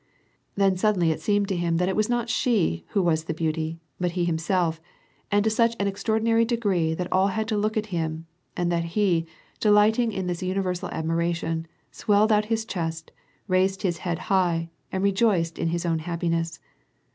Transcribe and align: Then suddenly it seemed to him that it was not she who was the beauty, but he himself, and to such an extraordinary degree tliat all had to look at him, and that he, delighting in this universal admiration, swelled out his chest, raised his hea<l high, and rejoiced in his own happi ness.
Then 0.55 0.77
suddenly 0.77 1.11
it 1.11 1.21
seemed 1.21 1.47
to 1.49 1.55
him 1.55 1.77
that 1.77 1.87
it 1.87 1.95
was 1.95 2.09
not 2.09 2.27
she 2.27 2.85
who 2.87 3.03
was 3.03 3.25
the 3.25 3.35
beauty, 3.35 3.79
but 3.99 4.13
he 4.13 4.25
himself, 4.25 4.81
and 5.31 5.43
to 5.43 5.49
such 5.51 5.75
an 5.79 5.85
extraordinary 5.87 6.43
degree 6.43 6.95
tliat 6.95 7.07
all 7.11 7.27
had 7.27 7.47
to 7.49 7.55
look 7.55 7.77
at 7.77 7.85
him, 7.93 8.25
and 8.57 8.71
that 8.71 8.83
he, 8.97 9.27
delighting 9.59 10.11
in 10.11 10.25
this 10.25 10.41
universal 10.41 10.89
admiration, 10.89 11.67
swelled 11.91 12.31
out 12.31 12.45
his 12.45 12.65
chest, 12.65 13.11
raised 13.47 13.83
his 13.83 13.99
hea<l 13.99 14.17
high, 14.17 14.71
and 14.91 15.03
rejoiced 15.03 15.59
in 15.59 15.67
his 15.67 15.85
own 15.85 15.99
happi 15.99 16.31
ness. 16.31 16.57